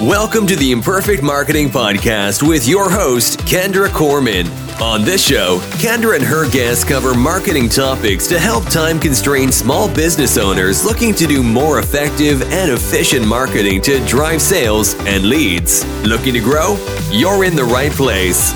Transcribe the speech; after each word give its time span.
Welcome 0.00 0.46
to 0.48 0.56
the 0.56 0.72
Imperfect 0.72 1.22
Marketing 1.22 1.70
Podcast 1.70 2.46
with 2.46 2.68
your 2.68 2.90
host, 2.90 3.38
Kendra 3.40 3.90
Corman. 3.90 4.46
On 4.78 5.02
this 5.02 5.26
show, 5.26 5.58
Kendra 5.78 6.16
and 6.16 6.22
her 6.22 6.50
guests 6.50 6.84
cover 6.84 7.14
marketing 7.14 7.70
topics 7.70 8.26
to 8.26 8.38
help 8.38 8.64
time 8.64 9.00
constrained 9.00 9.54
small 9.54 9.88
business 9.94 10.36
owners 10.36 10.84
looking 10.84 11.14
to 11.14 11.26
do 11.26 11.42
more 11.42 11.78
effective 11.78 12.42
and 12.52 12.70
efficient 12.70 13.26
marketing 13.26 13.80
to 13.82 14.04
drive 14.04 14.42
sales 14.42 14.94
and 15.06 15.30
leads. 15.30 15.86
Looking 16.04 16.34
to 16.34 16.40
grow? 16.40 16.76
You're 17.10 17.44
in 17.44 17.56
the 17.56 17.64
right 17.64 17.92
place. 17.92 18.52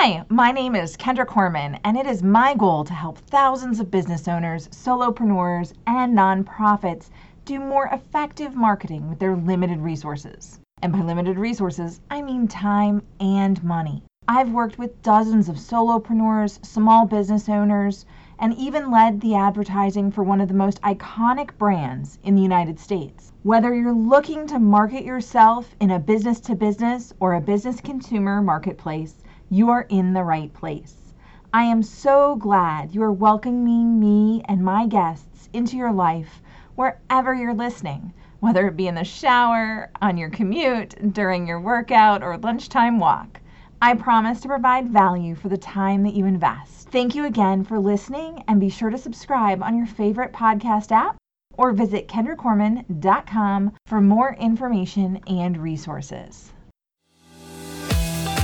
Hi, 0.00 0.24
my 0.28 0.52
name 0.52 0.76
is 0.76 0.96
Kendra 0.96 1.26
Corman, 1.26 1.80
and 1.82 1.96
it 1.96 2.06
is 2.06 2.22
my 2.22 2.54
goal 2.54 2.84
to 2.84 2.94
help 2.94 3.18
thousands 3.18 3.80
of 3.80 3.90
business 3.90 4.28
owners, 4.28 4.68
solopreneurs, 4.68 5.72
and 5.88 6.16
nonprofits 6.16 7.10
do 7.44 7.58
more 7.58 7.86
effective 7.86 8.54
marketing 8.54 9.08
with 9.08 9.18
their 9.18 9.34
limited 9.34 9.80
resources. 9.80 10.60
And 10.82 10.92
by 10.92 11.00
limited 11.00 11.36
resources, 11.36 12.00
I 12.12 12.22
mean 12.22 12.46
time 12.46 13.02
and 13.18 13.60
money. 13.64 14.04
I've 14.28 14.52
worked 14.52 14.78
with 14.78 15.02
dozens 15.02 15.48
of 15.48 15.56
solopreneurs, 15.56 16.64
small 16.64 17.04
business 17.04 17.48
owners, 17.48 18.06
and 18.38 18.54
even 18.54 18.92
led 18.92 19.20
the 19.20 19.34
advertising 19.34 20.12
for 20.12 20.22
one 20.22 20.40
of 20.40 20.46
the 20.46 20.54
most 20.54 20.80
iconic 20.82 21.58
brands 21.58 22.20
in 22.22 22.36
the 22.36 22.42
United 22.42 22.78
States. 22.78 23.32
Whether 23.42 23.74
you're 23.74 23.92
looking 23.92 24.46
to 24.46 24.60
market 24.60 25.04
yourself 25.04 25.74
in 25.80 25.90
a 25.90 25.98
business 25.98 26.38
to 26.42 26.54
business 26.54 27.12
or 27.18 27.34
a 27.34 27.40
business 27.40 27.80
consumer 27.80 28.40
marketplace, 28.40 29.16
you 29.50 29.70
are 29.70 29.86
in 29.88 30.12
the 30.12 30.24
right 30.24 30.52
place. 30.52 31.14
I 31.52 31.64
am 31.64 31.82
so 31.82 32.36
glad 32.36 32.94
you 32.94 33.02
are 33.02 33.12
welcoming 33.12 33.98
me 33.98 34.42
and 34.46 34.62
my 34.62 34.86
guests 34.86 35.48
into 35.52 35.76
your 35.76 35.92
life 35.92 36.42
wherever 36.74 37.34
you're 37.34 37.54
listening, 37.54 38.12
whether 38.40 38.68
it 38.68 38.76
be 38.76 38.86
in 38.86 38.94
the 38.94 39.04
shower, 39.04 39.90
on 40.02 40.16
your 40.16 40.30
commute, 40.30 41.12
during 41.12 41.46
your 41.46 41.60
workout, 41.60 42.22
or 42.22 42.36
lunchtime 42.36 43.00
walk. 43.00 43.40
I 43.80 43.94
promise 43.94 44.40
to 44.42 44.48
provide 44.48 44.90
value 44.90 45.34
for 45.34 45.48
the 45.48 45.56
time 45.56 46.02
that 46.02 46.14
you 46.14 46.26
invest. 46.26 46.90
Thank 46.90 47.14
you 47.14 47.24
again 47.24 47.64
for 47.64 47.78
listening 47.78 48.44
and 48.48 48.60
be 48.60 48.68
sure 48.68 48.90
to 48.90 48.98
subscribe 48.98 49.62
on 49.62 49.76
your 49.76 49.86
favorite 49.86 50.32
podcast 50.32 50.92
app 50.92 51.16
or 51.56 51.72
visit 51.72 52.08
kendracorman.com 52.08 53.72
for 53.86 54.00
more 54.00 54.34
information 54.34 55.20
and 55.26 55.56
resources. 55.56 56.52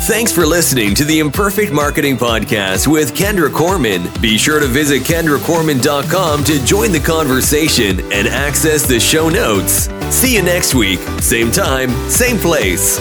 Thanks 0.06 0.30
for 0.30 0.44
listening 0.44 0.94
to 0.96 1.04
the 1.06 1.18
Imperfect 1.18 1.72
Marketing 1.72 2.18
Podcast 2.18 2.86
with 2.86 3.14
Kendra 3.14 3.50
Corman. 3.50 4.02
Be 4.20 4.36
sure 4.36 4.60
to 4.60 4.66
visit 4.66 5.02
kendracorman.com 5.02 6.44
to 6.44 6.64
join 6.66 6.92
the 6.92 7.00
conversation 7.00 8.00
and 8.12 8.28
access 8.28 8.86
the 8.86 9.00
show 9.00 9.30
notes. 9.30 9.88
See 10.14 10.34
you 10.34 10.42
next 10.42 10.74
week, 10.74 10.98
same 11.20 11.50
time, 11.50 11.88
same 12.10 12.36
place. 12.36 12.98